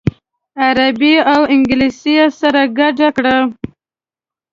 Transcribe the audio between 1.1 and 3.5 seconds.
او انګلیسي یې سره ګډه کړه.